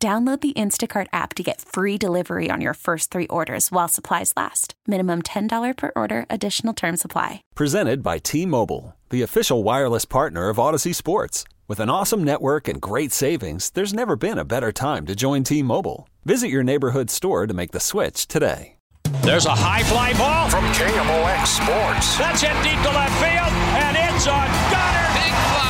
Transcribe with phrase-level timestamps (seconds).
[0.00, 4.32] Download the Instacart app to get free delivery on your first three orders while supplies
[4.36, 4.74] last.
[4.86, 7.42] Minimum $10 per order, additional term supply.
[7.56, 11.42] Presented by T Mobile, the official wireless partner of Audacy Sports.
[11.66, 15.42] With an awesome network and great savings, there's never been a better time to join
[15.42, 16.08] T Mobile.
[16.24, 18.76] Visit your neighborhood store to make the switch today.
[19.22, 22.16] There's a high fly ball from KMOX Sports.
[22.18, 25.10] That's hit deep to left field, and it's on Goddard.
[25.18, 25.67] Big fly,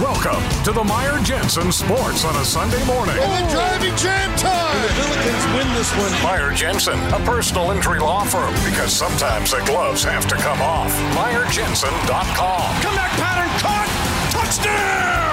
[0.00, 3.14] Welcome to the Meyer Jensen Sports on a Sunday morning.
[3.18, 4.74] And the driving jam time.
[4.74, 6.10] And the Billikens win this one.
[6.22, 10.90] Meyer Jensen, a personal injury law firm, because sometimes the gloves have to come off.
[11.12, 12.80] MeyerJensen.com.
[12.80, 13.88] Comeback pattern caught.
[14.32, 15.29] Touchdown,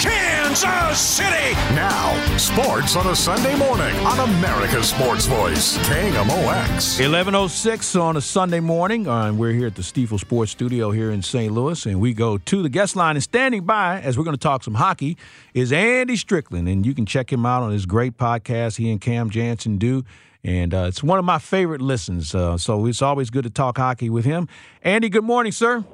[0.00, 1.54] Kansas City.
[1.74, 6.98] Now, sports on a Sunday morning on America's Sports Voice, KMOX.
[6.98, 9.06] 1106 on a Sunday morning.
[9.06, 11.52] And we're here at the Stifel Sports Studio here in St.
[11.52, 11.86] Louis.
[11.86, 14.62] And we go to the guest line and standing by as we're going to talk
[14.64, 15.16] some hockey
[15.54, 16.68] is Andy Strickland.
[16.68, 20.04] And you can check him out on his great podcast he and Cam Janssen do.
[20.42, 22.34] And uh, it's one of my favorite listens.
[22.34, 24.48] Uh, so it's always good to talk hockey with him.
[24.82, 25.84] Andy, good morning, sir.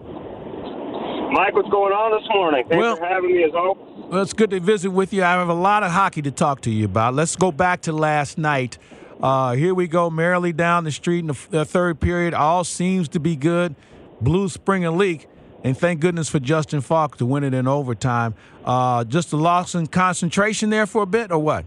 [1.30, 2.64] Mike, what's going on this morning?
[2.68, 3.78] Thanks Well- for having me as always.
[4.08, 5.24] Well, it's good to visit with you.
[5.24, 7.14] I have a lot of hockey to talk to you about.
[7.14, 8.78] Let's go back to last night.
[9.20, 12.34] Uh, here we go, merrily down the street in the, the third period.
[12.34, 13.74] All seems to be good.
[14.20, 15.26] Blue spring a leak,
[15.64, 18.34] and thank goodness for Justin Faulk to win it in overtime.
[18.64, 21.64] Uh, just a loss in concentration there for a bit, or what?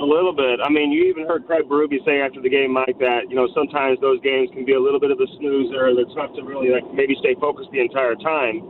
[0.00, 0.56] A little bit.
[0.64, 3.46] I mean, you even heard Craig Berube say after the game, Mike, that you know
[3.52, 5.92] sometimes those games can be a little bit of a snoozer.
[5.92, 8.64] That's tough to really like maybe stay focused the entire time.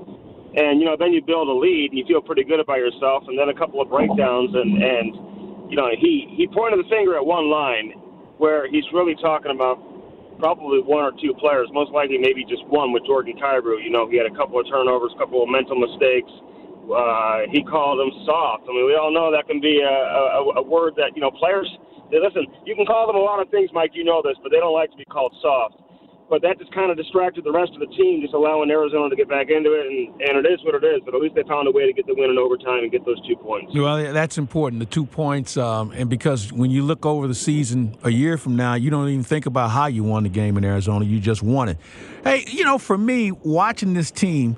[0.58, 3.24] And you know, then you build a lead and you feel pretty good about yourself.
[3.30, 7.14] And then a couple of breakdowns, and and you know, he he pointed the finger
[7.14, 7.94] at one line
[8.42, 9.78] where he's really talking about
[10.42, 13.78] probably one or two players, most likely maybe just one with Jordan Kyrou.
[13.78, 16.34] You know, he had a couple of turnovers, a couple of mental mistakes.
[16.82, 18.64] Uh, he called them soft.
[18.66, 21.30] I mean, we all know that can be a, a, a word that, you know,
[21.30, 21.70] players,
[22.10, 24.50] they, listen, you can call them a lot of things, Mike, you know this, but
[24.50, 25.76] they don't like to be called soft.
[26.28, 29.16] But that just kind of distracted the rest of the team, just allowing Arizona to
[29.16, 31.02] get back into it, and, and it is what it is.
[31.04, 33.04] But at least they found a way to get the win in overtime and get
[33.04, 33.72] those two points.
[33.74, 35.58] Well, that's important, the two points.
[35.58, 39.08] Um, and because when you look over the season a year from now, you don't
[39.08, 41.04] even think about how you won the game in Arizona.
[41.04, 41.76] You just won it.
[42.24, 44.56] Hey, you know, for me, watching this team,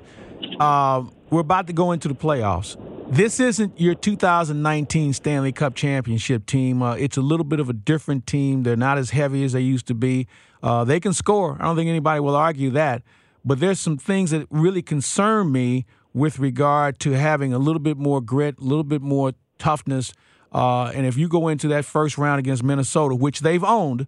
[0.61, 1.03] uh,
[1.35, 2.77] we're about to go into the playoffs.
[3.09, 6.81] This isn't your 2019 Stanley Cup championship team.
[6.81, 8.63] Uh, it's a little bit of a different team.
[8.63, 10.27] They're not as heavy as they used to be.
[10.63, 11.57] Uh, they can score.
[11.59, 13.03] I don't think anybody will argue that.
[13.43, 17.97] But there's some things that really concern me with regard to having a little bit
[17.97, 20.13] more grit, a little bit more toughness.
[20.53, 24.07] Uh, and if you go into that first round against Minnesota, which they've owned,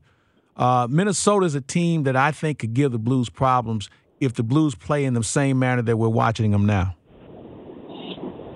[0.55, 3.89] uh, Minnesota is a team that I think could give the Blues problems
[4.21, 6.96] if the Blues play in the same manner that we're watching them now.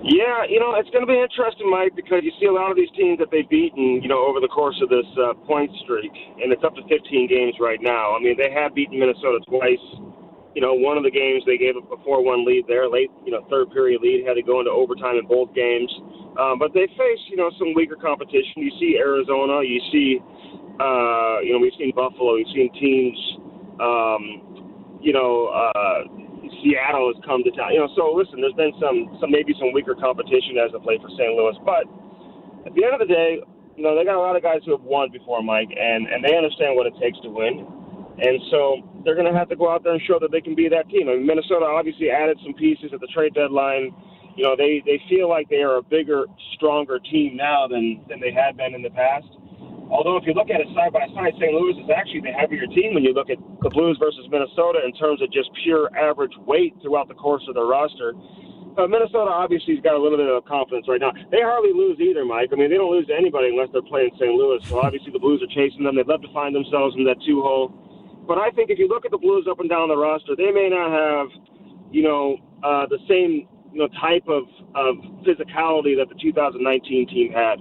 [0.02, 2.76] Yeah, you know, it's going to be interesting, Mike, because you see a lot of
[2.76, 6.10] these teams that they've beaten, you know, over the course of this uh, point streak,
[6.42, 8.14] and it's up to 15 games right now.
[8.14, 9.82] I mean, they have beaten Minnesota twice.
[10.54, 13.30] You know, one of the games they gave up a 4-1 lead there, late, you
[13.30, 15.88] know, third period lead, had to go into overtime in both games.
[16.34, 18.58] Um, but they face, you know, some weaker competition.
[18.58, 20.18] You see Arizona, you see,
[20.82, 23.18] uh, you know, we've seen Buffalo, we've seen teams,
[23.78, 26.21] um, you know, uh,
[26.60, 27.72] Seattle has come to town.
[27.72, 31.00] You know, so listen, there's been some, some maybe some weaker competition as of late
[31.00, 31.32] for St.
[31.32, 31.88] Louis, but
[32.66, 33.40] at the end of the day,
[33.76, 36.22] you know, they got a lot of guys who have won before, Mike, and and
[36.22, 37.64] they understand what it takes to win,
[38.20, 40.54] and so they're going to have to go out there and show that they can
[40.54, 41.08] be that team.
[41.08, 43.90] I mean, Minnesota obviously added some pieces at the trade deadline.
[44.36, 48.20] You know, they they feel like they are a bigger, stronger team now than than
[48.20, 49.26] they had been in the past.
[49.92, 51.52] Although if you look at it side by side, St.
[51.52, 54.96] Louis is actually the heavier team when you look at the Blues versus Minnesota in
[54.96, 58.16] terms of just pure average weight throughout the course of their roster.
[58.72, 61.12] But Minnesota obviously has got a little bit of confidence right now.
[61.28, 62.48] They hardly lose either, Mike.
[62.52, 64.32] I mean, they don't lose to anybody unless they're playing St.
[64.32, 64.64] Louis.
[64.64, 66.00] So obviously the Blues are chasing them.
[66.00, 67.68] They'd love to find themselves in that two hole.
[68.24, 70.48] But I think if you look at the Blues up and down the roster, they
[70.48, 71.28] may not have,
[71.92, 77.32] you know, uh, the same you know type of of physicality that the 2019 team
[77.32, 77.56] had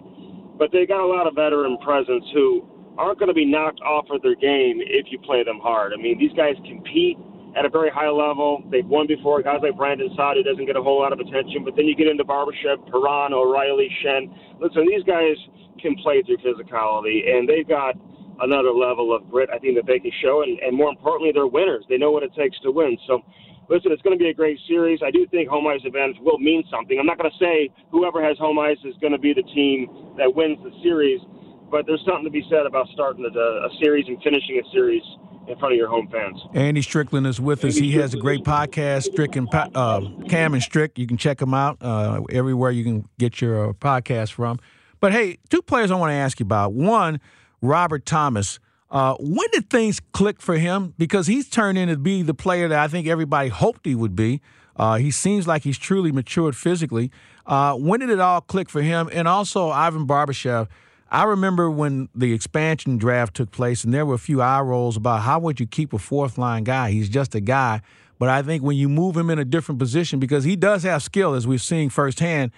[0.62, 2.62] but they got a lot of veteran presence who
[2.96, 5.92] aren't going to be knocked off of their game if you play them hard.
[5.92, 7.18] I mean, these guys compete.
[7.58, 8.63] at a very high level.
[8.69, 9.42] They've won before.
[9.42, 11.66] Guys like Brandon Saad, who doesn't get a whole lot of attention.
[11.66, 14.30] But then you get into Barbashev, Perron, O'Reilly, Schenn.
[14.62, 15.36] Listen, these guys
[15.81, 17.96] can play through physicality, and they've got
[18.42, 20.44] another level of grit I think that they can show.
[20.44, 21.84] And, and more importantly, they're winners.
[21.90, 22.98] They know what it takes to win.
[23.08, 23.22] So,
[23.71, 25.00] listen, it's going to be a great series.
[25.01, 27.00] I do think home ice advantage will mean something.
[27.00, 29.88] I'm not going to say whoever has home ice is going to be the team
[30.19, 31.23] that wins the series,
[31.71, 35.03] but there's something to be said about starting a, a series and finishing a series–
[35.47, 36.39] in front of your home fans.
[36.53, 37.75] Andy Strickland is with us.
[37.75, 40.97] He has a great podcast, Strick and uh, Cam and Strick.
[40.97, 44.59] You can check him out uh, everywhere you can get your uh, podcast from.
[45.00, 46.74] But hey, two players I want to ask you about.
[46.74, 47.19] One,
[47.62, 48.59] Robert Thomas.
[48.91, 50.93] Uh, when did things click for him?
[50.97, 54.41] Because he's turned into be the player that I think everybody hoped he would be.
[54.75, 57.09] Uh, he seems like he's truly matured physically.
[57.45, 59.09] Uh, when did it all click for him?
[59.13, 60.67] And also Ivan Barbashev.
[61.09, 64.95] I remember when the expansion draft took place, and there were a few eye rolls
[64.95, 66.91] about how would you keep a fourth line guy?
[66.91, 67.81] He's just a guy.
[68.17, 71.01] But I think when you move him in a different position, because he does have
[71.01, 72.51] skill, as we've seen firsthand,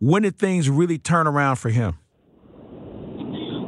[0.00, 1.98] when did things really turn around for him?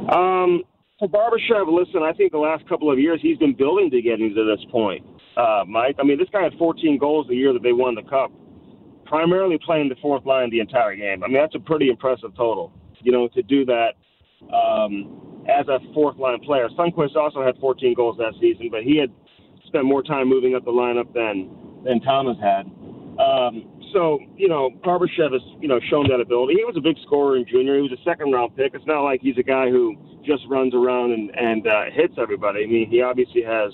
[0.09, 0.63] Um,
[0.99, 4.33] for Barbashev, listen, I think the last couple of years he's been building to getting
[4.35, 5.05] to this point,
[5.37, 5.95] uh, Mike.
[5.99, 8.31] I mean, this guy had 14 goals the year that they won the Cup,
[9.05, 11.23] primarily playing the fourth line the entire game.
[11.23, 13.93] I mean, that's a pretty impressive total, you know, to do that
[14.53, 16.69] um, as a fourth line player.
[16.77, 19.09] Sundqvist also had 14 goals that season, but he had
[19.65, 21.49] spent more time moving up the lineup than
[21.83, 22.65] than Thomas had.
[23.19, 26.53] Um, so you know, Barbashev has you know shown that ability.
[26.53, 27.75] He was a big scorer in junior.
[27.75, 28.73] He was a second round pick.
[28.73, 32.63] It's not like he's a guy who just runs around and and uh, hits everybody.
[32.63, 33.71] I mean, he obviously has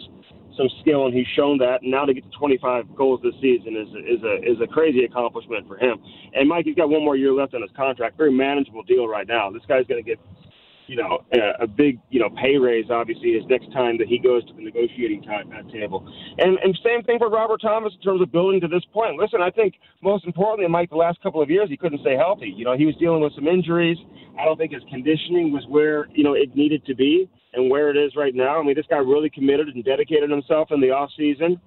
[0.58, 1.82] some skill, and he's shown that.
[1.82, 5.06] And now to get to 25 goals this season is is a is a crazy
[5.06, 5.98] accomplishment for him.
[6.34, 8.18] And Mike, he's got one more year left on his contract.
[8.18, 9.50] Very manageable deal right now.
[9.50, 10.20] This guy's going to get
[10.90, 11.24] you know,
[11.62, 14.62] a, big, you know, pay raise obviously is next time that he goes to the
[14.62, 16.02] negotiating uh, table.
[16.40, 19.16] And and same thing for Robert Thomas in terms of building to this point.
[19.18, 22.52] Listen, I think most importantly, Mike, the last couple of years he couldn't stay healthy.
[22.56, 23.98] You know, he was dealing with some injuries.
[24.40, 27.90] I don't think his conditioning was where you know it needed to be and where
[27.90, 28.60] it is right now.
[28.60, 31.62] I mean, this guy really committed and dedicated himself in the off season.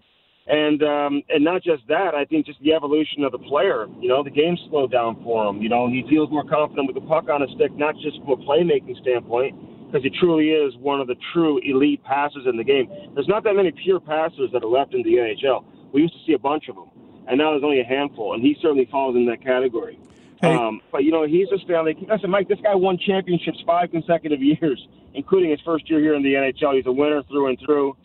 [0.47, 3.87] And um, and not just that, I think just the evolution of the player.
[4.00, 5.62] You know, the game slowed down for him.
[5.62, 8.31] You know, he feels more confident with the puck on his stick, not just from
[8.31, 9.55] a playmaking standpoint,
[9.87, 12.91] because he truly is one of the true elite passers in the game.
[13.15, 15.65] There's not that many pure passers that are left in the NHL.
[15.93, 16.91] We used to see a bunch of them,
[17.29, 19.99] and now there's only a handful, and he certainly falls in that category.
[20.41, 20.56] Hey.
[20.56, 21.97] Um, but you know, he's a Stanley.
[22.11, 26.23] Listen, Mike, this guy won championships five consecutive years, including his first year here in
[26.25, 26.75] the NHL.
[26.75, 27.97] He's a winner through and through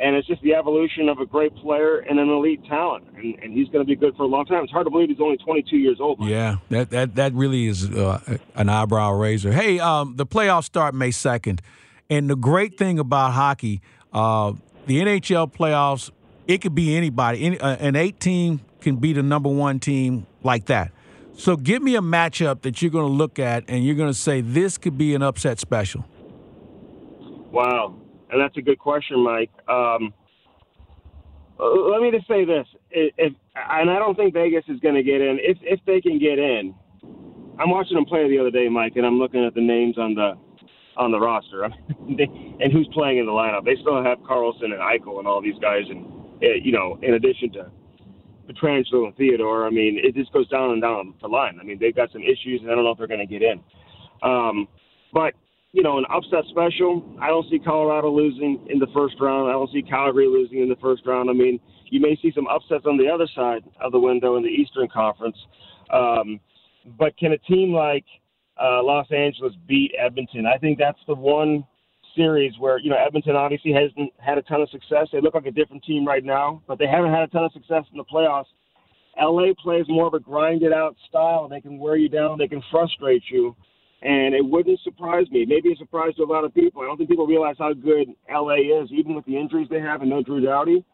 [0.00, 3.52] and it's just the evolution of a great player and an elite talent, and, and
[3.52, 4.64] he's going to be good for a long time.
[4.64, 6.24] It's hard to believe he's only 22 years old.
[6.24, 9.52] Yeah, that that that really is uh, an eyebrow raiser.
[9.52, 11.60] Hey, um, the playoffs start May 2nd,
[12.08, 13.82] and the great thing about hockey,
[14.12, 14.54] uh,
[14.86, 16.10] the NHL playoffs,
[16.46, 17.44] it could be anybody.
[17.44, 20.92] Any, uh, an eight team can be the number one team like that.
[21.34, 24.18] So give me a matchup that you're going to look at, and you're going to
[24.18, 26.04] say this could be an upset special.
[27.50, 27.99] Wow,
[28.30, 29.50] and that's a good question, Mike.
[29.68, 30.12] Um,
[31.58, 35.20] let me just say this: if, and I don't think Vegas is going to get
[35.20, 35.38] in.
[35.40, 36.74] If if they can get in,
[37.58, 40.14] I'm watching them play the other day, Mike, and I'm looking at the names on
[40.14, 40.32] the
[40.96, 43.64] on the roster and who's playing in the lineup.
[43.64, 46.06] They still have Karlsson and Eichel and all these guys, and
[46.42, 47.70] eh, you know, in addition to
[48.48, 49.66] Pietrangelo and Theodore.
[49.66, 51.58] I mean, it just goes down and down the line.
[51.60, 53.42] I mean, they've got some issues, and I don't know if they're going to get
[53.42, 53.60] in.
[54.22, 54.68] Um,
[55.12, 55.34] but
[55.72, 57.04] you know, an upset special.
[57.20, 59.48] I don't see Colorado losing in the first round.
[59.48, 61.30] I don't see Calgary losing in the first round.
[61.30, 64.42] I mean, you may see some upsets on the other side of the window in
[64.42, 65.36] the Eastern Conference.
[65.92, 66.40] Um,
[66.98, 68.04] but can a team like
[68.60, 70.44] uh, Los Angeles beat Edmonton?
[70.46, 71.64] I think that's the one
[72.16, 75.06] series where, you know, Edmonton obviously hasn't had a ton of success.
[75.12, 77.52] They look like a different team right now, but they haven't had a ton of
[77.52, 78.46] success in the playoffs.
[79.20, 81.48] LA plays more of a grinded out style.
[81.48, 83.54] They can wear you down, they can frustrate you
[84.02, 85.44] and it wouldn't surprise me.
[85.46, 86.82] Maybe a surprise to a lot of people.
[86.82, 90.00] I don't think people realize how good LA is, even with the injuries they have
[90.00, 90.84] and no Drew Doughty.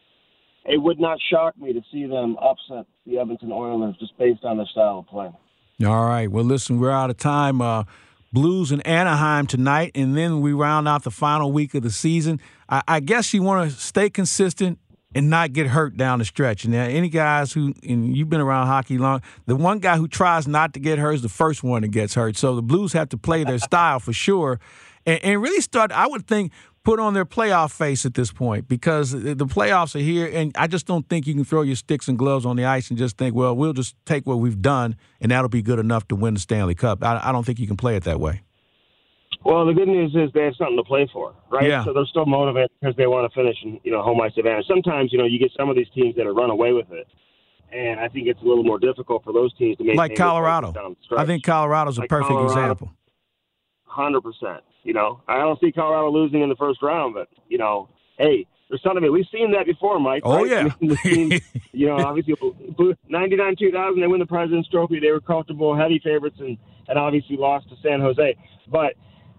[0.64, 4.56] It would not shock me to see them upset the Edmonton Oilers just based on
[4.56, 5.30] their style of play.
[5.86, 6.28] All right.
[6.28, 7.60] Well, listen, we're out of time.
[7.60, 7.84] Uh,
[8.32, 12.40] Blues in Anaheim tonight, and then we round out the final week of the season.
[12.68, 14.78] I, I guess you want to stay consistent
[15.16, 16.66] and not get hurt down the stretch.
[16.66, 20.46] And any guys who, and you've been around hockey long, the one guy who tries
[20.46, 22.36] not to get hurt is the first one that gets hurt.
[22.36, 24.60] So the Blues have to play their style for sure,
[25.06, 25.90] and, and really start.
[25.90, 26.52] I would think
[26.84, 30.66] put on their playoff face at this point because the playoffs are here, and I
[30.66, 33.16] just don't think you can throw your sticks and gloves on the ice and just
[33.16, 36.34] think, well, we'll just take what we've done and that'll be good enough to win
[36.34, 37.02] the Stanley Cup.
[37.02, 38.42] I, I don't think you can play it that way.
[39.46, 41.68] Well, the good news is they have something to play for, right?
[41.68, 41.84] Yeah.
[41.84, 44.66] So they're still motivated because they want to finish in, you know, home ice advantage.
[44.66, 47.06] Sometimes, you know, you get some of these teams that are run away with it.
[47.72, 50.74] And I think it's a little more difficult for those teams to make Like Colorado.
[51.16, 52.52] I think Colorado's a Like perfect Colorado.
[52.52, 52.90] example.
[53.84, 54.64] Hundred percent.
[54.82, 57.88] You know, I don't see Colorado losing in the first round, but you know,
[58.18, 59.10] hey, there's something.
[59.12, 60.22] We've seen that before, Mike.
[60.24, 60.48] Oh, right?
[60.48, 60.68] yeah.
[60.80, 61.40] I mean, the
[61.72, 62.34] you know, obviously,
[63.08, 64.98] '99, 2000, they win the President's Trophy.
[64.98, 68.36] They were comfortable, heavy favorites, and and obviously lost to San Jose.
[68.68, 68.94] But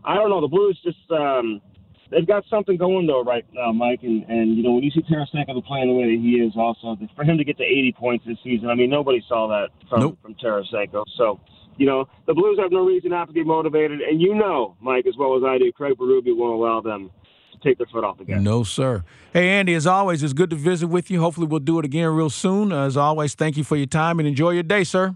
[0.07, 0.39] I don't know.
[0.39, 1.61] The Blues just um,
[2.09, 3.99] they've got something going though right now, Mike.
[4.03, 6.97] And and you know, when you see Tarasenko playing the way that he is, also
[7.15, 9.99] for him to get to 80 points this season, I mean, nobody saw that from
[9.99, 10.17] Nope.
[10.21, 11.03] from Tarasenko.
[11.17, 11.39] So.
[11.79, 15.05] You know, the Blues have no reason not to be motivated, and you know, Mike,
[15.05, 17.11] as well as I do, Craig Berube won't allow them
[17.51, 18.41] to take their foot off the gas.
[18.41, 19.03] No, sir.
[19.31, 21.19] Hey, Andy, as always, it's good to visit with you.
[21.19, 22.71] Hopefully, we'll do it again real soon.
[22.71, 25.15] As always, thank you for your time and enjoy your day, sir.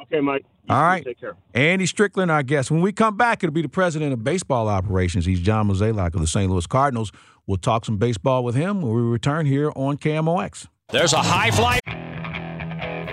[0.00, 0.46] Okay, Mike.
[0.64, 0.86] You All too.
[0.86, 1.04] right.
[1.04, 1.36] Take care.
[1.54, 2.70] Andy Strickland, our guest.
[2.70, 5.26] When we come back, it'll be the president of baseball operations.
[5.26, 6.50] He's John Mozeliak of the St.
[6.50, 7.10] Louis Cardinals.
[7.46, 10.68] We'll talk some baseball with him when we return here on KMOX.
[10.90, 11.80] There's a high fly.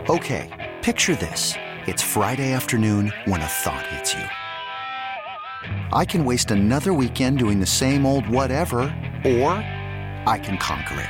[0.09, 1.55] Okay, picture this.
[1.87, 4.23] It's Friday afternoon when a thought hits you.
[5.91, 8.81] I can waste another weekend doing the same old whatever,
[9.25, 9.51] or
[10.27, 11.09] I can conquer it.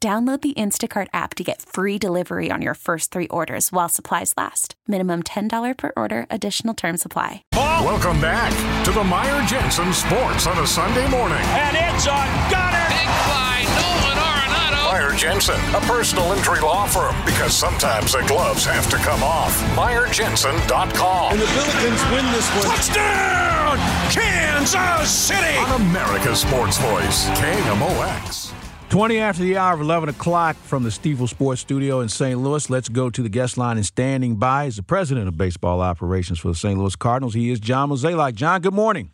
[0.00, 4.34] Download the Instacart app to get free delivery on your first three orders while supplies
[4.36, 4.76] last.
[4.86, 7.44] Minimum $10 per order, additional term supply.
[7.54, 8.52] Welcome back
[8.84, 11.40] to the Meyer Jensen Sports on a Sunday morning.
[11.40, 12.88] And it's on Gunner.
[12.92, 14.92] Big fly, Nolan Arenado.
[14.92, 19.58] Meyer Jensen, a personal injury law firm, because sometimes the gloves have to come off.
[19.74, 21.32] MeyerJensen.com.
[21.32, 22.76] And the Billikens win this one.
[22.76, 23.78] Touchdown,
[24.12, 25.56] Kansas City.
[25.56, 28.45] On America's Sports Voice, KMOX.
[28.90, 32.38] 20 after the hour of 11 o'clock from the Stifel Sports Studio in St.
[32.38, 32.70] Louis.
[32.70, 36.38] Let's go to the guest line and standing by is the president of baseball operations
[36.38, 36.78] for the St.
[36.78, 37.34] Louis Cardinals.
[37.34, 38.34] He is John Mozeliak.
[38.34, 39.10] John, good morning.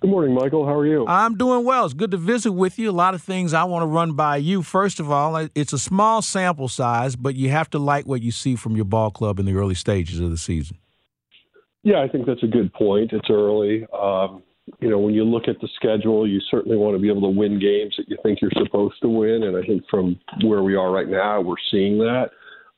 [0.00, 0.64] Good morning, Michael.
[0.64, 1.06] How are you?
[1.06, 1.84] I'm doing well.
[1.84, 2.88] It's good to visit with you.
[2.88, 4.62] A lot of things I want to run by you.
[4.62, 8.30] First of all, it's a small sample size, but you have to like what you
[8.30, 10.78] see from your ball club in the early stages of the season.
[11.82, 13.12] Yeah, I think that's a good point.
[13.12, 13.86] It's early.
[13.92, 14.42] Um,
[14.80, 17.36] you know, when you look at the schedule, you certainly want to be able to
[17.36, 19.44] win games that you think you're supposed to win.
[19.44, 22.30] And I think from where we are right now, we're seeing that.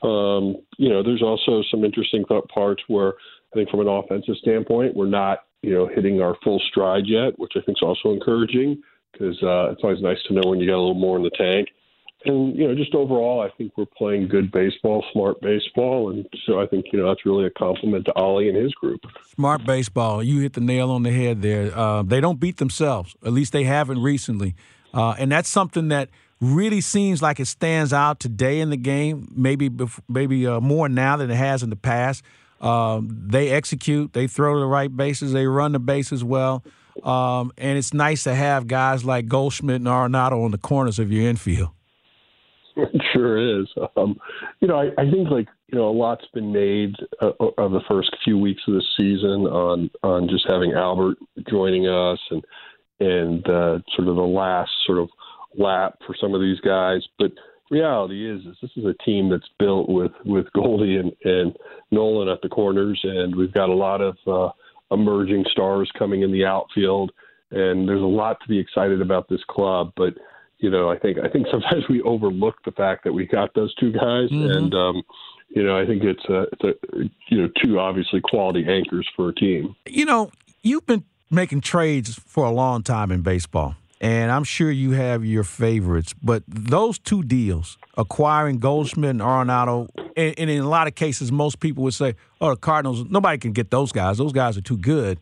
[0.07, 4.37] Um, you know, there's also some interesting thought parts where I think from an offensive
[4.41, 8.11] standpoint, we're not, you know, hitting our full stride yet, which I think is also
[8.13, 11.23] encouraging because uh, it's always nice to know when you got a little more in
[11.23, 11.69] the tank.
[12.25, 16.11] And, you know, just overall, I think we're playing good baseball, smart baseball.
[16.11, 19.01] And so I think, you know, that's really a compliment to Ollie and his group.
[19.35, 20.23] Smart baseball.
[20.23, 21.77] You hit the nail on the head there.
[21.77, 23.17] Uh, they don't beat themselves.
[23.25, 24.55] At least they haven't recently.
[24.95, 26.11] Uh, and that's something that
[26.41, 29.71] really seems like it stands out today in the game, maybe
[30.09, 32.23] maybe uh, more now than it has in the past.
[32.61, 36.63] Um, they execute, they throw to the right bases, they run the bases well.
[37.03, 41.11] Um, and it's nice to have guys like Goldschmidt and Arenado on the corners of
[41.11, 41.71] your infield.
[42.77, 43.67] It sure is.
[43.97, 44.19] Um,
[44.61, 47.83] you know, I, I think like you know, a lot's been made uh, of the
[47.89, 52.43] first few weeks of the season on on just having Albert joining us and
[53.01, 55.09] and uh, sort of the last sort of
[55.57, 57.03] lap for some of these guys.
[57.19, 57.33] But
[57.71, 61.57] reality is, is this is a team that's built with with Goldie and and
[61.91, 64.51] Nolan at the corners, and we've got a lot of uh,
[64.95, 67.13] emerging stars coming in the outfield,
[67.51, 69.93] and there's a lot to be excited about this club.
[69.97, 70.15] But
[70.63, 73.75] you know, I think I think sometimes we overlook the fact that we got those
[73.75, 74.51] two guys, mm-hmm.
[74.51, 75.03] and um,
[75.51, 79.29] you know, I think it's a, it's a you know two obviously quality anchors for
[79.29, 79.75] a team.
[79.87, 80.31] You know,
[80.63, 85.25] you've been making trades for a long time in baseball, and I'm sure you have
[85.25, 86.15] your favorites.
[86.23, 91.33] But those two deals, acquiring Goldschmidt and Arenado, and, and in a lot of cases,
[91.33, 94.19] most people would say, "Oh, the Cardinals, nobody can get those guys.
[94.19, 95.19] Those guys are too good."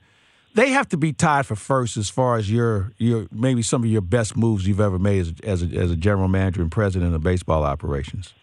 [0.55, 3.91] They have to be tied for first as far as your your maybe some of
[3.91, 7.15] your best moves you've ever made as, as a, as a general manager and president
[7.15, 8.35] of baseball operations.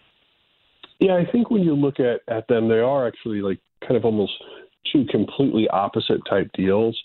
[1.00, 4.04] Yeah, I think when you look at, at them, they are actually like kind of
[4.04, 4.32] almost
[4.92, 6.98] two completely opposite type deals.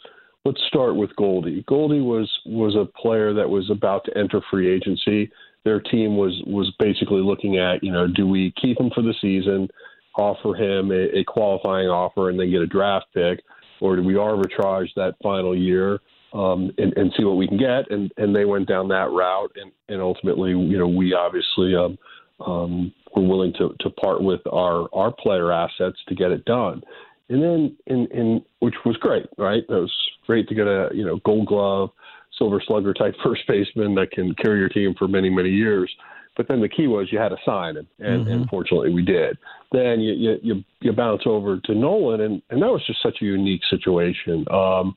[0.45, 1.63] Let's start with Goldie.
[1.67, 5.31] Goldie was was a player that was about to enter free agency.
[5.63, 9.13] Their team was was basically looking at, you know, do we keep him for the
[9.21, 9.69] season,
[10.15, 13.41] offer him a, a qualifying offer, and then get a draft pick,
[13.83, 15.99] or do we arbitrage that final year
[16.33, 17.91] um, and, and see what we can get?
[17.91, 21.97] And and they went down that route, and and ultimately, you know, we obviously um,
[22.45, 26.81] um, were willing to, to part with our, our player assets to get it done.
[27.29, 29.63] And then, in, in which was great, right?
[29.67, 29.93] That was
[30.25, 31.89] great to get a you know Gold Glove,
[32.37, 35.91] Silver Slugger type first baseman that can carry your team for many many years.
[36.35, 38.31] But then the key was you had to sign him, and, mm-hmm.
[38.31, 39.37] and fortunately we did.
[39.71, 43.17] Then you, you you you bounce over to Nolan, and and that was just such
[43.21, 44.45] a unique situation.
[44.51, 44.95] Um,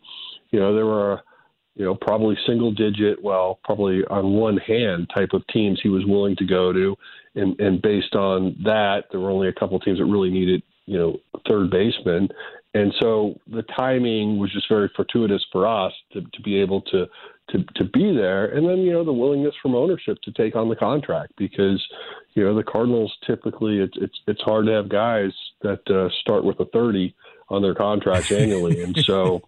[0.50, 1.22] you know, there were
[1.76, 6.06] you know, probably single digit, well, probably on one hand type of teams he was
[6.06, 6.96] willing to go to.
[7.34, 10.62] And, and based on that, there were only a couple of teams that really needed,
[10.86, 12.30] you know, third baseman.
[12.72, 17.06] And so the timing was just very fortuitous for us to, to be able to,
[17.50, 18.46] to, to be there.
[18.46, 21.84] And then, you know, the willingness from ownership to take on the contract because,
[22.34, 26.44] you know, the Cardinals typically, it's, it's, it's hard to have guys that uh, start
[26.44, 27.14] with a 30
[27.48, 28.82] on their contracts annually.
[28.82, 29.42] and so,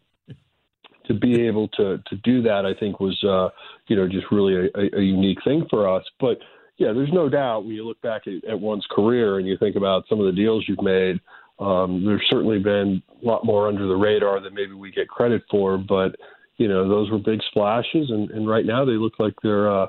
[1.08, 3.48] to be able to to do that, I think was uh,
[3.88, 6.04] you know just really a, a, unique thing for us.
[6.20, 6.38] But
[6.76, 9.74] yeah, there's no doubt when you look back at, at one's career and you think
[9.74, 11.18] about some of the deals you've made,
[11.58, 15.42] um, there's certainly been a lot more under the radar than maybe we get credit
[15.50, 15.78] for.
[15.78, 16.14] But
[16.58, 19.86] you know those were big splashes, and, and right now they look like they're uh,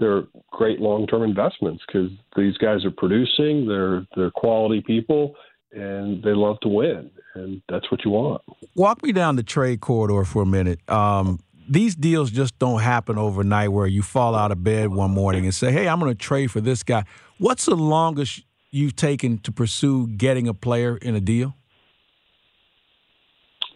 [0.00, 5.34] they're great long-term investments because these guys are producing, they're they're quality people,
[5.72, 8.42] and they love to win and that's what you want.
[8.74, 10.78] Walk me down the trade corridor for a minute.
[10.88, 15.44] Um, these deals just don't happen overnight where you fall out of bed one morning
[15.44, 17.04] and say, hey, I'm going to trade for this guy.
[17.38, 21.54] What's the longest you've taken to pursue getting a player in a deal?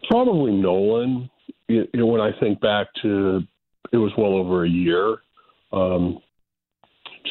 [0.09, 1.31] Probably Nolan.
[1.69, 3.41] You know, when I think back to
[3.93, 5.17] it was well over a year
[5.73, 6.19] um,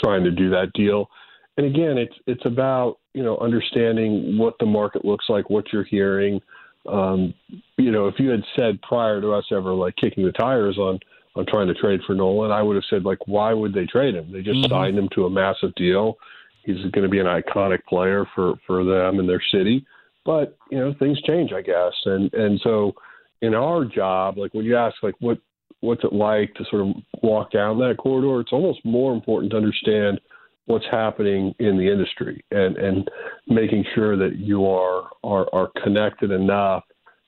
[0.03, 1.09] trying to do that deal.
[1.57, 5.85] And again, it's it's about you know, understanding what the market looks like, what you're
[5.85, 6.41] hearing.
[6.87, 7.33] Um,
[7.77, 10.99] you know, if you had said prior to us ever like kicking the tires on
[11.37, 14.15] on trying to trade for Nolan, I would have said like, why would they trade
[14.15, 14.31] him?
[14.31, 14.71] They just mm-hmm.
[14.71, 16.17] signed him to a massive deal.
[16.63, 19.85] He's going to be an iconic player for for them and their city.
[20.25, 22.95] But you know, things change, I guess, and and so
[23.41, 25.37] in our job, like when you ask like what
[25.81, 29.57] what's it like to sort of walk down that corridor, it's almost more important to
[29.57, 30.19] understand
[30.65, 33.09] what's happening in the industry and, and
[33.47, 36.83] making sure that you are, are, are connected enough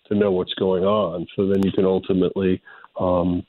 [0.08, 1.28] to know what's going on.
[1.36, 2.62] So then you can ultimately
[3.00, 3.46] um,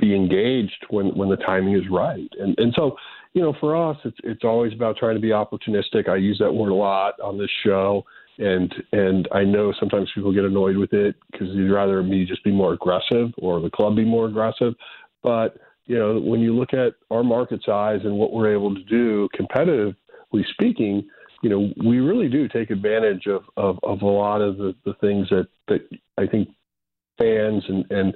[0.00, 2.28] be engaged when, when the timing is right.
[2.40, 2.96] And, and so,
[3.34, 6.08] you know, for us, it's, it's always about trying to be opportunistic.
[6.08, 8.04] I use that word a lot on this show.
[8.38, 12.42] And and I know sometimes people get annoyed with it because you'd rather me just
[12.42, 14.74] be more aggressive or the club be more aggressive.
[15.22, 18.82] But you know, when you look at our market size and what we're able to
[18.84, 21.06] do competitively speaking,
[21.42, 24.94] you know, we really do take advantage of, of, of a lot of the, the
[24.94, 26.48] things that, that I think
[27.18, 28.14] fans and, and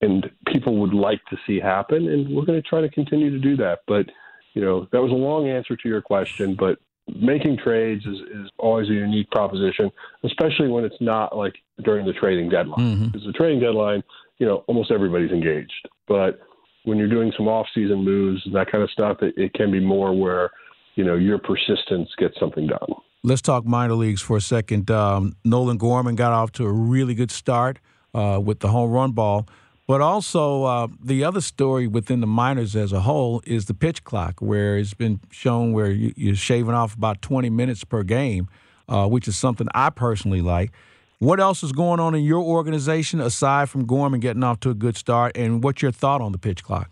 [0.00, 3.38] and people would like to see happen, and we're going to try to continue to
[3.38, 3.80] do that.
[3.86, 4.06] But
[4.54, 8.50] you know, that was a long answer to your question, but making trades is, is
[8.58, 9.90] always a unique proposition,
[10.24, 12.80] especially when it's not like during the trading deadline.
[12.80, 13.06] Mm-hmm.
[13.06, 14.02] Because the trading deadline,
[14.38, 16.40] you know, almost everybody's engaged, but
[16.84, 19.80] when you're doing some off-season moves and that kind of stuff, it, it can be
[19.80, 20.50] more where
[20.94, 22.88] you know your persistence gets something done.
[23.22, 24.90] Let's talk minor leagues for a second.
[24.90, 27.78] Um, Nolan Gorman got off to a really good start
[28.12, 29.46] uh, with the home run ball.
[29.86, 34.02] But also, uh, the other story within the minors as a whole is the pitch
[34.02, 38.48] clock, where it's been shown where you, are shaving off about 20 minutes per game.
[38.88, 40.72] uh, which is something I personally like.
[41.18, 44.74] What else is going on in your organization aside from Gorman getting off to a
[44.74, 45.32] good start?
[45.36, 46.90] And what's your thought on the pitch clock?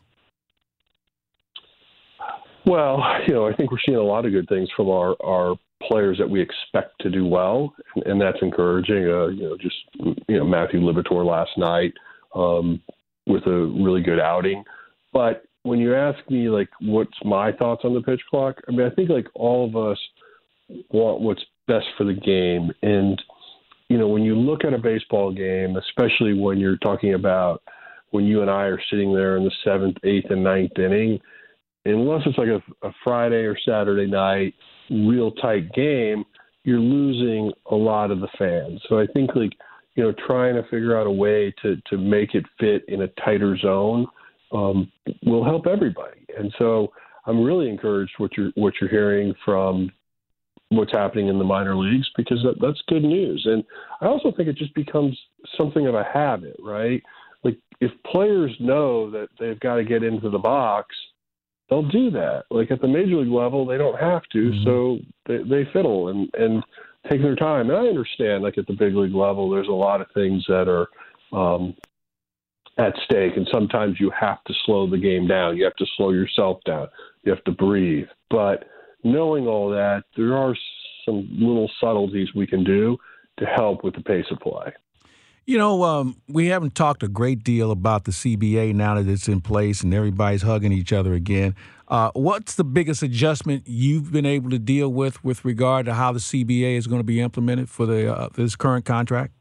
[2.64, 5.56] Well, you know, I think we're seeing a lot of good things from our, our
[5.82, 7.74] players that we expect to do well,
[8.06, 9.08] and that's encouraging.
[9.08, 9.74] Uh, you know, just
[10.28, 11.92] you know Matthew Liberatore last night
[12.34, 12.80] um,
[13.26, 14.64] with a really good outing.
[15.12, 18.86] But when you ask me like what's my thoughts on the pitch clock, I mean,
[18.86, 19.98] I think like all of us
[20.90, 23.20] want what's best for the game, and
[23.88, 27.62] you know, when you look at a baseball game, especially when you're talking about
[28.10, 31.20] when you and I are sitting there in the seventh, eighth, and ninth inning
[31.84, 34.54] unless it's like a, a Friday or Saturday night
[34.90, 36.24] real tight game,
[36.64, 38.80] you're losing a lot of the fans.
[38.88, 39.52] So I think like
[39.94, 43.08] you know trying to figure out a way to to make it fit in a
[43.24, 44.06] tighter zone
[44.52, 44.90] um,
[45.24, 46.26] will help everybody.
[46.36, 46.92] And so
[47.26, 49.90] I'm really encouraged what you're what you're hearing from
[50.70, 53.42] what's happening in the minor leagues because that, that's good news.
[53.44, 53.62] And
[54.00, 55.18] I also think it just becomes
[55.58, 57.02] something of a habit, right?
[57.44, 60.94] Like if players know that they've got to get into the box–
[61.72, 62.44] they'll do that.
[62.50, 64.64] Like at the major league level, they don't have to, mm-hmm.
[64.64, 66.62] so they, they fiddle and and
[67.10, 67.70] take their time.
[67.70, 70.68] And I understand, like at the big league level, there's a lot of things that
[70.68, 70.88] are
[71.36, 71.74] um,
[72.78, 75.56] at stake, and sometimes you have to slow the game down.
[75.56, 76.88] You have to slow yourself down.
[77.22, 78.06] You have to breathe.
[78.30, 78.64] But
[79.04, 80.54] knowing all that, there are
[81.04, 82.96] some little subtleties we can do
[83.38, 84.72] to help with the pace of play.
[85.44, 89.26] You know, um, we haven't talked a great deal about the CBA now that it's
[89.26, 91.56] in place and everybody's hugging each other again.
[91.88, 96.12] Uh, what's the biggest adjustment you've been able to deal with with regard to how
[96.12, 99.32] the CBA is going to be implemented for the uh, this current contract?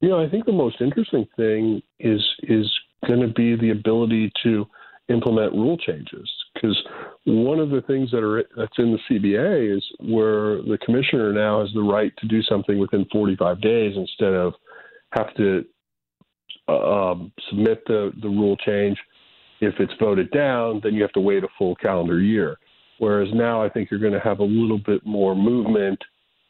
[0.00, 2.68] You know, I think the most interesting thing is is
[3.06, 4.66] going to be the ability to
[5.08, 6.76] implement rule changes because
[7.24, 11.60] one of the things that are that's in the CBA is where the commissioner now
[11.60, 14.54] has the right to do something within 45 days instead of
[15.12, 15.64] have to
[16.68, 18.98] uh, um, submit the, the rule change.
[19.60, 22.56] If it's voted down, then you have to wait a full calendar year.
[22.98, 25.98] Whereas now I think you're going to have a little bit more movement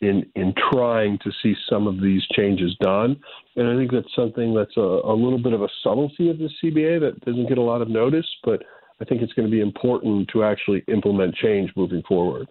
[0.02, 3.16] in in trying to see some of these changes done.
[3.56, 6.50] And I think that's something that's a, a little bit of a subtlety of the
[6.62, 8.62] CBA that doesn't get a lot of notice, but
[9.00, 12.48] I think it's going to be important to actually implement change moving forward.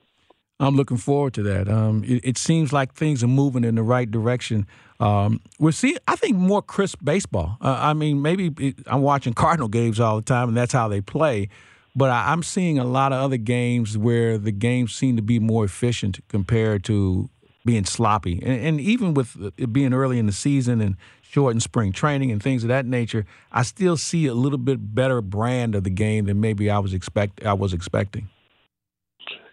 [0.60, 1.67] I'm looking forward to that.
[1.67, 4.67] Um, it, it, seems like things are moving in the right direction.
[5.01, 7.57] Um, we're seeing, I think, more crisp baseball.
[7.59, 10.87] Uh, I mean, maybe it, I'm watching Cardinal games all the time, and that's how
[10.87, 11.49] they play.
[11.95, 15.39] But I, I'm seeing a lot of other games where the games seem to be
[15.39, 17.29] more efficient compared to
[17.65, 18.41] being sloppy.
[18.43, 22.31] And, and even with it being early in the season and short shortened spring training
[22.31, 25.89] and things of that nature, I still see a little bit better brand of the
[25.89, 28.29] game than maybe I was expect I was expecting.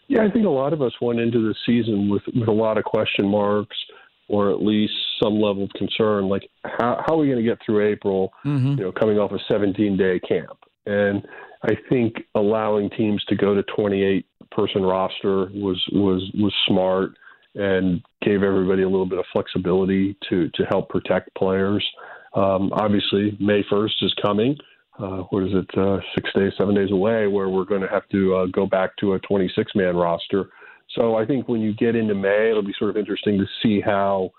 [0.08, 2.76] Yeah, I think a lot of us went into the season with, with a lot
[2.78, 3.76] of question marks
[4.28, 6.28] or at least some level of concern.
[6.28, 8.78] Like, how, how are we going to get through April, mm-hmm.
[8.78, 10.58] you know, coming off a 17 day camp?
[10.86, 11.26] And
[11.62, 17.12] I think allowing teams to go to 28 person roster was, was, was smart
[17.54, 21.84] and gave everybody a little bit of flexibility to, to help protect players.
[22.34, 24.56] Um, obviously, May 1st is coming
[24.98, 28.08] uh, what is it, uh, six days, seven days away, where we're going to have
[28.08, 30.50] to uh, go back to a 26 man roster.
[30.94, 33.80] So I think when you get into May, it'll be sort of interesting to see
[33.80, 34.30] how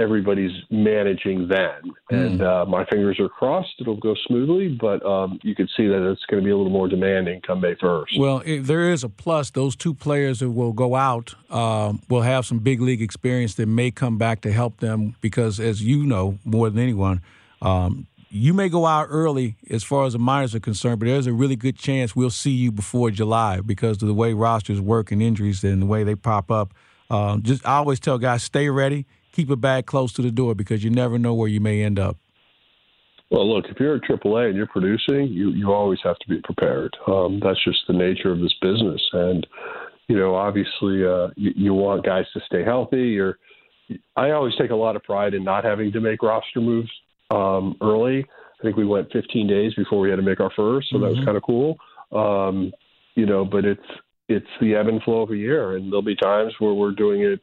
[0.00, 1.92] everybody's managing then.
[2.10, 2.24] Mm.
[2.24, 4.68] And uh, my fingers are crossed; it'll go smoothly.
[4.80, 7.60] But um, you could see that it's going to be a little more demanding come
[7.60, 8.18] May first.
[8.18, 9.50] Well, there is a plus.
[9.50, 13.66] Those two players that will go out uh, will have some big league experience that
[13.66, 17.22] may come back to help them because, as you know more than anyone.
[17.62, 21.26] Um, you may go out early as far as the minors are concerned, but there's
[21.26, 25.10] a really good chance we'll see you before July because of the way rosters work
[25.10, 26.72] and injuries and the way they pop up.
[27.10, 30.54] Um, just I always tell guys, stay ready, keep a bag close to the door
[30.54, 32.16] because you never know where you may end up.
[33.30, 36.40] Well, look, if you're at AAA and you're producing, you you always have to be
[36.42, 36.96] prepared.
[37.06, 39.46] Um, that's just the nature of this business, and
[40.08, 43.16] you know, obviously, uh, you, you want guys to stay healthy.
[43.18, 43.38] Or
[44.16, 46.90] I always take a lot of pride in not having to make roster moves
[47.30, 48.26] um, early.
[48.58, 51.04] I think we went 15 days before we had to make our first, so mm-hmm.
[51.04, 51.26] that was mm-hmm.
[51.26, 51.76] kind of cool.
[52.10, 52.72] Um,
[53.14, 53.80] you know, but it's
[54.28, 57.22] it's the ebb and flow of a year, and there'll be times where we're doing
[57.22, 57.40] it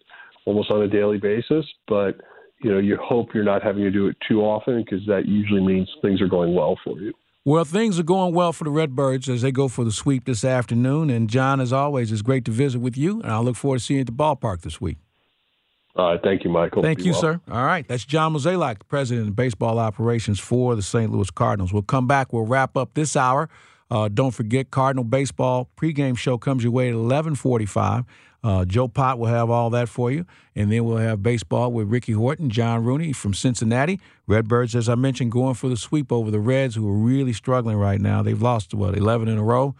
[0.47, 1.65] almost on a daily basis.
[1.87, 2.21] But
[2.63, 5.61] you know, you hope you're not having to do it too often because that usually
[5.61, 7.13] means things are going well for you.
[7.45, 10.43] Well, things are going well for the Redbirds as they go for the sweep this
[10.43, 11.09] afternoon.
[11.09, 13.83] And John, as always, it's great to visit with you, and I look forward to
[13.85, 14.97] seeing you at the ballpark this week.
[15.95, 16.19] All right.
[16.21, 16.83] Thank you, Michael.
[16.83, 17.21] Thank Be you, well.
[17.21, 17.41] sir.
[17.49, 17.87] All right.
[17.87, 21.11] That's John Mozeliak, the president of baseball operations for the St.
[21.11, 21.73] Louis Cardinals.
[21.73, 22.33] We'll come back.
[22.33, 23.49] We'll wrap up this hour.
[23.89, 28.05] Uh, don't forget, Cardinal baseball pregame show comes your way at 11:45.
[28.43, 30.25] Uh, Joe Pott will have all that for you.
[30.55, 33.99] And then we'll have baseball with Ricky Horton, John Rooney from Cincinnati.
[34.27, 37.77] Redbirds, as I mentioned, going for the sweep over the Reds, who are really struggling
[37.77, 38.21] right now.
[38.21, 39.75] They've lost, what, 11 in a row?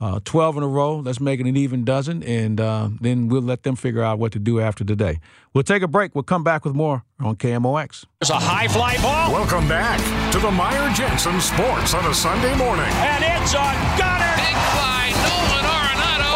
[0.00, 0.96] Uh, 12 in a row.
[0.96, 4.32] Let's make it an even dozen, and uh, then we'll let them figure out what
[4.32, 5.20] to do after today.
[5.54, 6.16] We'll take a break.
[6.16, 8.04] We'll come back with more on KMOX.
[8.20, 9.32] There's a high fly ball.
[9.32, 10.00] Welcome back
[10.32, 12.90] to the Meyer Jensen Sports on a Sunday morning.
[12.90, 13.62] And it's a
[13.94, 14.34] gunner.
[14.42, 15.81] Big fly, Nolan Arenado.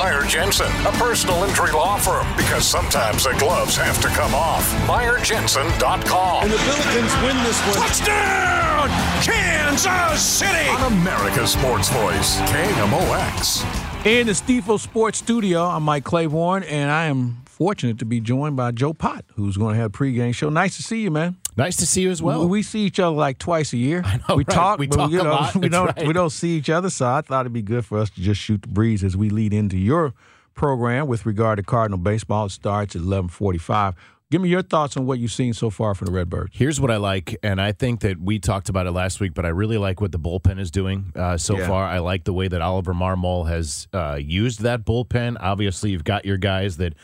[0.07, 4.64] Meyer Jensen, a personal injury law firm, because sometimes the gloves have to come off.
[4.87, 6.45] MeyerJensen.com.
[6.45, 7.88] And the Billikens win this one.
[7.88, 8.88] Touchdown,
[9.21, 10.69] Kansas City.
[10.69, 14.07] On America's Sports Voice, KMOX.
[14.07, 18.55] In the Stifel Sports Studio, I'm Mike Claiborne, and I am fortunate to be joined
[18.55, 20.49] by Joe Pott, who's going to have a pregame show.
[20.51, 21.37] Nice to see you, man.
[21.57, 22.47] Nice to see you as well.
[22.47, 24.03] We, see each other like twice a year.
[24.05, 24.55] I know, we right?
[24.55, 25.55] talk, We but talk you a lot.
[25.57, 26.07] we don't right.
[26.07, 26.90] we don't see each other.
[26.90, 29.31] So I thought it'd be good for us to just shoot the breeze as we
[29.31, 30.12] lead into your
[30.55, 32.47] program with regard to Cardinal baseball.
[32.47, 33.95] It starts at 11:45.
[34.29, 36.51] Give me your thoughts on what you've seen so far from the Redbirds.
[36.53, 39.47] Here's what I like, and I think that we talked about it last week, but
[39.47, 41.69] I really like what the bullpen is doing uh, so Yeah.
[41.69, 41.85] far.
[41.87, 45.37] I like the way that Oliver Marmol has uh, used that bullpen.
[45.38, 46.95] Obviously, you've got your guys that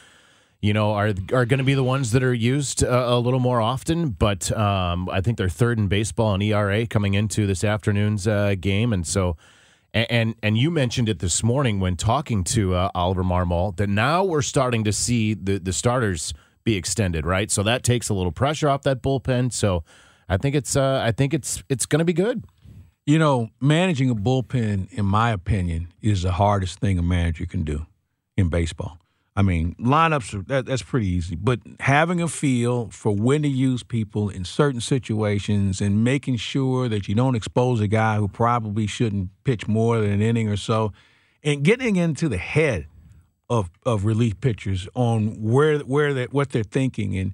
[0.62, 3.40] you know are are going to be the ones that are used uh, a little
[3.40, 7.62] more often, but um, I think they're third in baseball in ERA coming into this
[7.64, 9.36] afternoon's uh, game, and so.
[9.94, 14.24] And and you mentioned it this morning when talking to uh, Oliver Marmol that now
[14.24, 16.32] we're starting to see the the starters
[16.64, 17.50] be extended, right?
[17.50, 19.52] So that takes a little pressure off that bullpen.
[19.52, 19.84] So
[20.30, 22.42] I think it's uh, I think it's it's going to be good.
[23.04, 27.62] You know, managing a bullpen, in my opinion, is the hardest thing a manager can
[27.62, 27.84] do
[28.36, 28.98] in baseball.
[29.34, 33.48] I mean, lineups are that, that's pretty easy, but having a feel for when to
[33.48, 38.28] use people in certain situations and making sure that you don't expose a guy who
[38.28, 40.92] probably shouldn't pitch more than an inning or so,
[41.42, 42.86] and getting into the head
[43.48, 47.32] of of relief pitchers on where where they, what they're thinking, and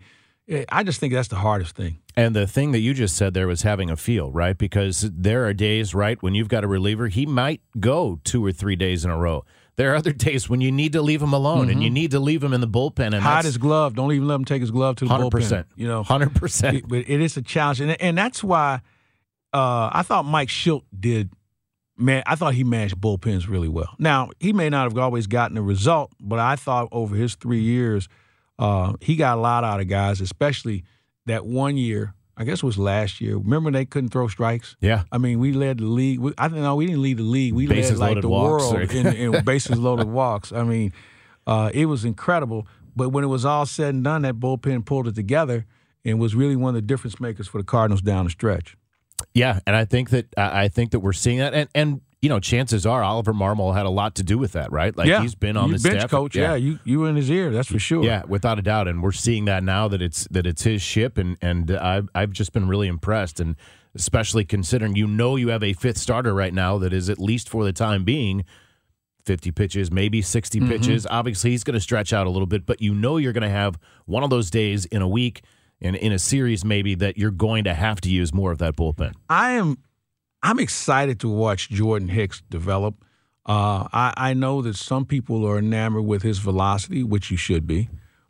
[0.48, 1.98] eh, I just think that's the hardest thing.
[2.14, 4.56] And the thing that you just said there was having a feel, right?
[4.56, 8.52] Because there are days, right, when you've got a reliever, he might go two or
[8.52, 9.44] three days in a row.
[9.78, 12.18] There are other days when you need to leave him alone and you need to
[12.18, 13.14] leave him in the bullpen.
[13.14, 13.94] And Hide his glove.
[13.94, 15.30] Don't even let him take his glove to the 100%.
[15.30, 15.64] bullpen.
[15.76, 16.88] You know, hundred percent.
[16.88, 18.80] But it is a challenge, and and that's why
[19.54, 21.30] uh, I thought Mike Shildt did.
[21.96, 23.94] Man, I thought he managed bullpens really well.
[23.98, 27.60] Now he may not have always gotten the result, but I thought over his three
[27.60, 28.08] years,
[28.58, 30.84] uh, he got a lot out of guys, especially
[31.26, 32.14] that one year.
[32.38, 33.36] I guess it was last year.
[33.36, 34.76] Remember they couldn't throw strikes.
[34.80, 35.02] Yeah.
[35.10, 36.20] I mean, we led the league.
[36.20, 36.76] We, I don't know.
[36.76, 37.52] We didn't lead the league.
[37.52, 40.52] We Bases led like the walks, world in, in bases loaded walks.
[40.52, 40.92] I mean,
[41.48, 42.68] uh, it was incredible.
[42.94, 45.66] But when it was all said and done, that bullpen pulled it together
[46.04, 48.76] and was really one of the difference makers for the Cardinals down the stretch.
[49.34, 52.28] Yeah, and I think that I I think that we're seeing that, and and you
[52.28, 54.96] know, chances are Oliver Marmol had a lot to do with that, right?
[54.96, 56.10] Like yeah, he's been on you the bench staff.
[56.10, 56.34] coach.
[56.36, 56.54] Yeah.
[56.56, 57.50] you you were in his ear.
[57.50, 58.02] That's for sure.
[58.04, 61.16] Yeah, without a doubt, and we're seeing that now that it's that it's his ship,
[61.18, 63.54] and and I've I've just been really impressed, and
[63.94, 67.48] especially considering you know you have a fifth starter right now that is at least
[67.48, 68.44] for the time being.
[69.24, 70.68] 50 pitches, maybe 60 Mm-hmm.
[70.70, 71.06] pitches.
[71.10, 73.50] Obviously, he's going to stretch out a little bit, but you know you're going to
[73.50, 75.42] have one of those days in a week
[75.82, 78.74] and in a series maybe that you're going to have to use more of that
[78.74, 79.12] bullpen.
[79.28, 79.76] I am
[80.42, 82.94] I'm excited to watch Jordan Hicks develop.
[83.46, 87.66] Uh, I, I know that some people are enamored with his velocity, which you should
[87.66, 87.88] be.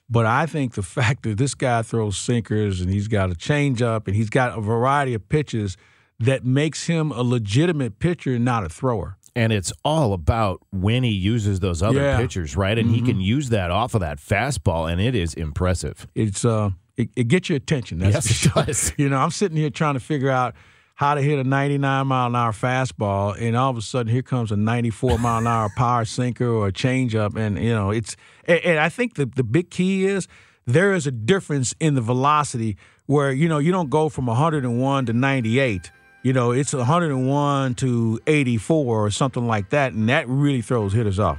[0.09, 4.07] But I think the fact that this guy throws sinkers and he's got a changeup
[4.07, 5.77] and he's got a variety of pitches
[6.21, 9.16] that makes him a legitimate pitcher, and not a thrower.
[9.37, 12.16] And it's all about when he uses those other Yeah.
[12.18, 12.77] pitchers, right?
[12.77, 16.09] And he can use that off of that fastball, and it is impressive.
[16.16, 17.99] It's uh, it, it gets your attention.
[18.01, 18.92] That's Yes, it does.
[18.99, 20.57] You know, I'm sitting here trying to figure out
[20.98, 24.20] how to hit a 99 mile an hour fastball, and all of a sudden here
[24.20, 28.16] comes a 94 mile an hour power sinker or a changeup, and you know it's.
[28.46, 30.26] And, and I think the the big key is
[30.66, 35.06] there is a difference in the velocity where you know you don't go from 101
[35.06, 35.92] to 98.
[36.24, 41.20] You know, it's 101 to 84 or something like that, and that really throws hitters
[41.20, 41.38] off.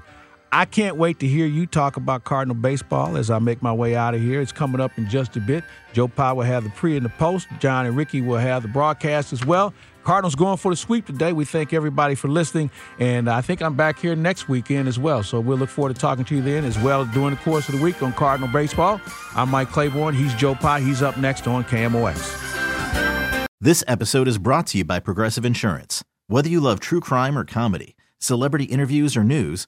[0.52, 3.96] I can't wait to hear you talk about Cardinal baseball as I make my way
[3.96, 4.42] out of here.
[4.42, 5.64] It's coming up in just a bit.
[5.94, 7.48] Joe Pye will have the pre and the post.
[7.60, 9.74] John and Ricky will have the broadcast as well.
[10.04, 11.34] Cardinals going for the sweep today.
[11.34, 15.22] We thank everybody for listening, and I think I'm back here next weekend as well.
[15.22, 17.76] So we'll look forward to talking to you then, as well during the course of
[17.76, 19.00] the week on Cardinal baseball.
[19.36, 20.16] I'm Mike Claiborne.
[20.16, 20.82] He's Joe Pye.
[20.82, 23.48] He's up next on KMOX.
[23.62, 26.04] This episode is brought to you by Progressive Insurance.
[26.28, 29.68] Whether you love true crime or comedy, celebrity interviews or news,